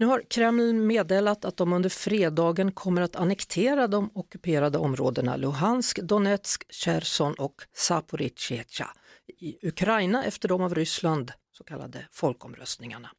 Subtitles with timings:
[0.00, 5.98] Nu har Kreml meddelat att de under fredagen kommer att annektera de ockuperade områdena Luhansk,
[5.98, 8.86] Donetsk, Cherson och Zaporizjzja
[9.26, 13.10] i Ukraina efter de av Ryssland så kallade folkomröstningarna.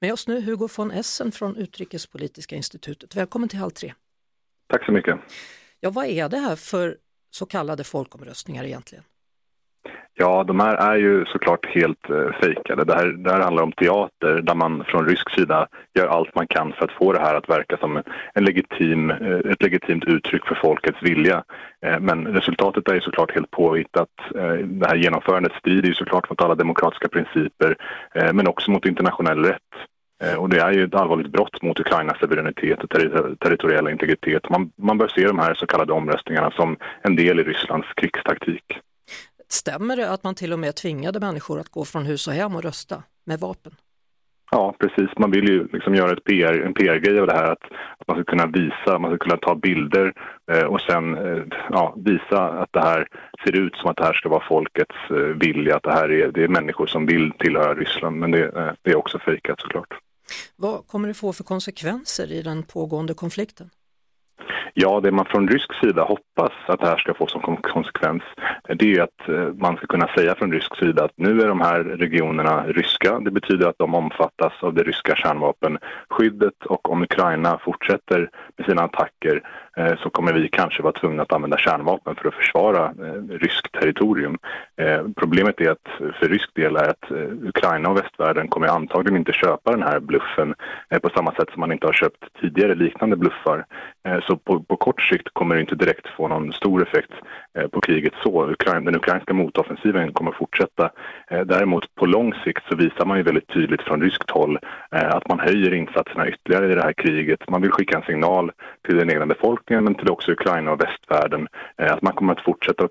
[0.00, 3.16] Med oss nu Hugo von Essen från Utrikespolitiska institutet.
[3.16, 3.94] Välkommen till Halv tre.
[4.68, 5.20] Tack så mycket.
[5.80, 6.98] Ja, vad är det här för
[7.30, 9.04] så kallade folkomröstningar egentligen?
[10.20, 12.84] Ja, de här är ju såklart helt eh, fejkade.
[12.84, 16.46] Det här, det här handlar om teater där man från rysk sida gör allt man
[16.46, 18.02] kan för att få det här att verka som
[18.34, 21.44] en legitim, eh, ett legitimt uttryck för folkets vilja.
[21.86, 24.08] Eh, men resultatet är ju såklart helt påhittat.
[24.34, 27.76] Eh, det här genomförandet strider ju såklart mot alla demokratiska principer
[28.14, 29.72] eh, men också mot internationell rätt.
[30.24, 34.50] Eh, Och det är ju ett allvarligt brott mot Ukrainas suveränitet och ter territoriella integritet.
[34.50, 38.64] Man, man bör se de här så kallade omröstningarna som en del i Rysslands krigstaktik.
[39.48, 42.56] Stämmer det att man till och med tvingade människor att gå från hus och hem
[42.56, 43.72] och rösta med vapen?
[44.50, 45.18] Ja, precis.
[45.18, 47.52] Man vill ju liksom göra ett PR, en PR-grej av det här.
[47.52, 47.62] Att,
[47.98, 50.12] att man ska kunna visa, man ska kunna ta bilder
[50.52, 53.08] eh, och sen eh, ja, visa att det här
[53.44, 55.76] ser ut som att det här ska vara folkets eh, vilja.
[55.76, 58.16] Att det här är, det är människor som vill tillhöra Ryssland.
[58.16, 59.94] Men det, eh, det är också fejkat såklart.
[60.56, 63.70] Vad kommer det få för konsekvenser i den pågående konflikten?
[64.74, 68.22] Ja, det man från rysk sida hoppas att det här ska få som konsekvens
[68.74, 71.48] det är ju att eh, man ska kunna säga från rysk sida att nu är
[71.48, 73.20] de här regionerna ryska.
[73.20, 78.82] Det betyder att de omfattas av det ryska kärnvapenskyddet och om Ukraina fortsätter med sina
[78.82, 79.42] attacker
[79.76, 83.72] eh, så kommer vi kanske vara tvungna att använda kärnvapen för att försvara eh, ryskt
[83.72, 84.38] territorium.
[85.16, 87.10] Problemet är att för rysk del är att
[87.42, 90.54] Ukraina och västvärlden kommer antagligen inte köpa den här bluffen
[91.02, 93.64] på samma sätt som man inte har köpt tidigare liknande bluffar.
[94.22, 97.12] Så på, på kort sikt kommer det inte direkt få någon stor effekt
[97.58, 98.54] eh, på kriget så.
[98.64, 100.90] Den ukrainska motoffensiven kommer fortsätta.
[101.30, 104.58] Eh, däremot på lång sikt så visar man ju väldigt tydligt från ryskt håll
[104.92, 107.48] eh, att man höjer insatserna ytterligare i det här kriget.
[107.48, 108.52] Man vill skicka en signal
[108.86, 112.84] till den egna befolkningen men till också Ukraina och västvärlden att man kommer att fortsätta
[112.84, 112.90] att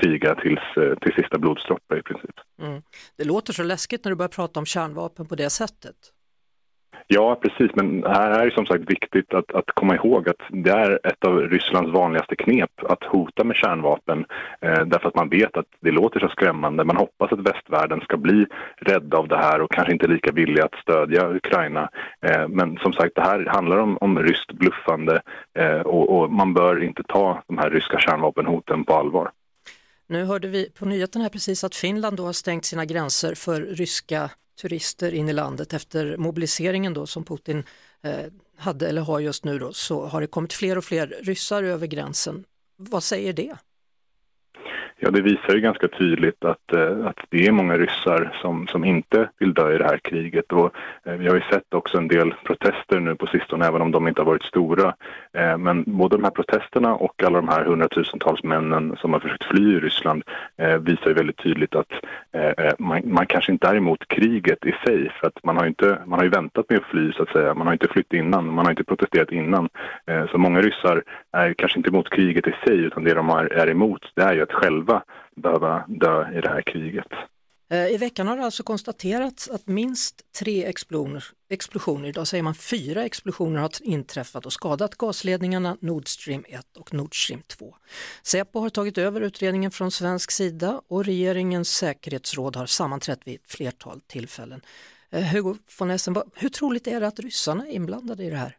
[0.00, 0.60] kriga tills,
[1.00, 2.34] till sista blodsdroppe i princip.
[2.62, 2.82] Mm.
[3.18, 5.96] Det låter så läskigt när du börjar prata om kärnvapen på det sättet.
[7.06, 7.70] Ja, precis.
[7.74, 11.24] Men här är det som sagt viktigt att, att komma ihåg att det är ett
[11.24, 14.24] av Rysslands vanligaste knep att hota med kärnvapen.
[14.60, 16.84] Eh, därför att man vet att det låter så skrämmande.
[16.84, 20.64] Man hoppas att västvärlden ska bli rädd av det här och kanske inte lika villiga
[20.64, 21.90] att stödja Ukraina.
[22.20, 25.22] Eh, men som sagt, det här handlar om, om ryskt bluffande
[25.54, 29.30] eh, och, och man bör inte ta de här ryska kärnvapenhoten på allvar.
[30.06, 33.60] Nu hörde vi på nyheten här precis att Finland då har stängt sina gränser för
[33.60, 34.30] ryska
[34.60, 37.64] turister in i landet efter mobiliseringen då som Putin
[38.02, 38.26] eh,
[38.56, 41.86] hade eller har just nu då så har det kommit fler och fler ryssar över
[41.86, 42.44] gränsen.
[42.76, 43.56] Vad säger det?
[45.00, 48.84] Ja, det visar ju ganska tydligt att, eh, att det är många ryssar som, som
[48.84, 50.52] inte vill dö i det här kriget.
[50.52, 53.90] Och, eh, vi har ju sett också en del protester nu på sistone, även om
[53.90, 54.94] de inte har varit stora.
[55.32, 59.44] Eh, men både de här protesterna och alla de här hundratusentals männen som har försökt
[59.44, 60.22] fly i Ryssland
[60.80, 61.92] visar ju väldigt tydligt att
[62.78, 65.12] man, man kanske inte är emot kriget i sig.
[65.20, 67.28] För att man har, ju inte, man har ju väntat med att fly, så att
[67.28, 67.54] säga.
[67.54, 69.68] Man har inte flytt innan, man har inte protesterat innan.
[70.30, 73.70] Så många ryssar är kanske inte emot kriget i sig, utan det de är, är
[73.70, 74.87] emot det är ju att själva
[75.36, 77.06] behöva dö i det här kriget.
[77.70, 82.54] Eh, I veckan har det alltså konstaterats att minst tre explosioner, explosioner, idag säger man
[82.54, 87.76] fyra explosioner har inträffat och skadat gasledningarna Nord Stream 1 och Nord Stream 2.
[88.22, 93.52] Säpo har tagit över utredningen från svensk sida och regeringens säkerhetsråd har sammanträtt vid ett
[93.52, 94.60] flertal tillfällen.
[95.10, 98.56] Eh, Hugo von Essen, hur troligt är det att ryssarna är inblandade i det här?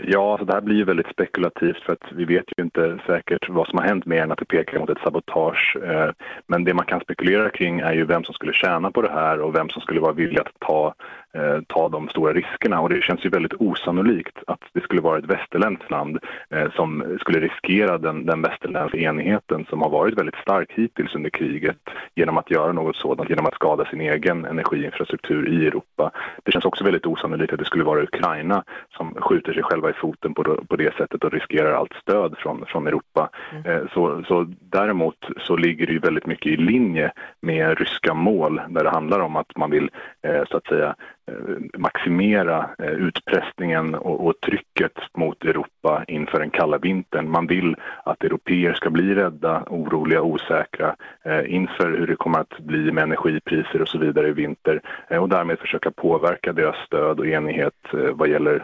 [0.00, 3.48] Ja, så det här blir ju väldigt spekulativt för att vi vet ju inte säkert
[3.48, 5.76] vad som har hänt mer än att det pekar mot ett sabotage.
[5.84, 6.10] Eh,
[6.46, 9.40] men det man kan spekulera kring är ju vem som skulle tjäna på det här
[9.40, 10.94] och vem som skulle vara villig att ta,
[11.34, 12.80] eh, ta de stora riskerna.
[12.80, 16.18] Och det känns ju väldigt osannolikt att det skulle vara ett västerländskt land
[16.50, 21.30] eh, som skulle riskera den, den västerländska enigheten som har varit väldigt stark hittills under
[21.30, 21.76] kriget
[22.14, 26.10] genom att göra något sådant, genom att skada sin egen energiinfrastruktur i Europa.
[26.42, 28.64] Det känns också väldigt osannolikt att det skulle vara Ukraina
[28.96, 32.34] som skjuter sig själva i foten på, det- på det sättet och riskerar allt stöd
[32.38, 33.28] från, från Europa.
[33.64, 38.60] Eh, Så, så däremot så ligger det ju väldigt mycket i linje med ryska mål
[38.68, 39.90] där det handlar om att man vill
[40.22, 40.94] eh, så att säga
[41.32, 47.30] Eh, maximera eh, utpressningen och, och trycket mot Europa inför den kalla vintern.
[47.30, 52.58] Man vill att europeer ska bli rädda, oroliga, osäkra eh, inför hur det kommer att
[52.58, 54.80] bli med energipriser och så vidare i vinter
[55.20, 57.74] och därmed försöka påverka deras stöd och enighet
[58.12, 58.62] vad gäller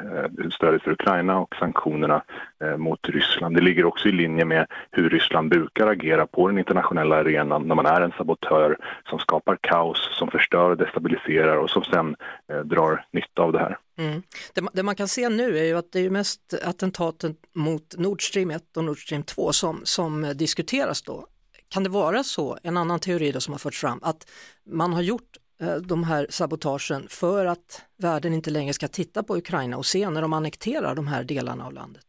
[0.50, 2.22] stödet för Ukraina och sanktionerna
[2.64, 3.54] Eh, mot Ryssland.
[3.54, 7.74] Det ligger också i linje med hur Ryssland brukar agera på den internationella arenan när
[7.74, 8.76] man är en sabotör
[9.10, 12.16] som skapar kaos, som förstör och destabiliserar och som sen
[12.52, 13.78] eh, drar nytta av det här.
[13.98, 14.22] Mm.
[14.54, 18.28] Det, det, man kan se nu är ju att det är mest attentaten mot Nord
[18.28, 21.26] Stream 1 och Nord Stream 2 som, som diskuteras då.
[21.68, 24.30] Kan det vara så, en annan teori då som har förts fram, att
[24.66, 29.36] man har gjort eh, de här sabotagen för att världen inte längre ska titta på
[29.36, 32.04] Ukraina och se när de annekterar de här delarna av landet?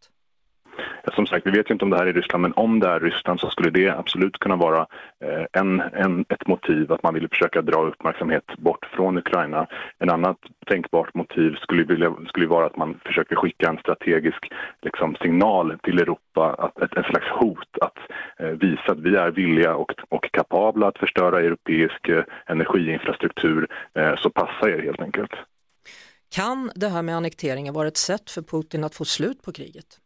[1.15, 2.99] Som sagt, vi vet ju inte om det här är Ryssland, men om det är
[2.99, 4.87] Ryssland så skulle det absolut kunna vara
[5.23, 9.67] eh, en, en, ett motiv att man vill försöka dra uppmärksamhet bort från Ukraina.
[9.99, 14.51] En annat tänkbart motiv skulle, vilja, skulle vara att man försöker skicka en strategisk
[14.81, 17.97] liksom, signal till Europa, att, ett, ett slags hot att
[18.39, 24.15] eh, visa att vi är villiga och, och kapabla att förstöra europeisk eh, energiinfrastruktur, eh,
[24.15, 25.31] så passa er helt enkelt.
[26.35, 29.99] Kan det här med annekteringen vara ett sätt för Putin att få slut på kriget?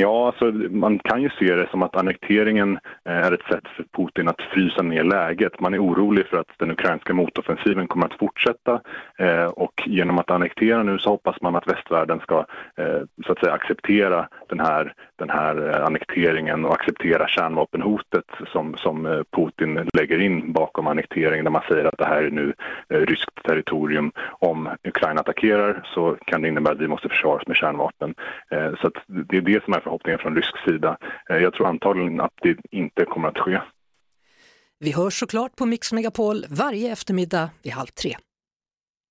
[0.00, 3.84] Ja, alltså, man kan ju se det som att annekteringen eh, är ett sätt för
[3.96, 5.60] Putin att frysa ner läget.
[5.60, 8.80] Man är orolig för att den ukrainska motoffensiven kommer att fortsätta
[9.18, 12.38] eh, och genom att annektera nu så hoppas man att västvärlden ska
[12.76, 18.76] eh, så att säga acceptera den här, den här eh, annekteringen och acceptera kärnvapenhotet som,
[18.76, 22.54] som eh, Putin lägger in bakom annekteringen där man säger att det här är nu
[22.88, 24.12] eh, ryskt territorium.
[24.38, 28.14] Om Ukraina attackerar så kan det innebära att vi måste försvara oss med kärnvapen.
[28.80, 30.96] Så det är det som är förhoppningen från rysk sida.
[31.28, 33.60] Jag tror antagligen att det inte kommer att ske.
[34.78, 38.16] Vi hörs såklart på Mix Megapol varje eftermiddag vid halv tre.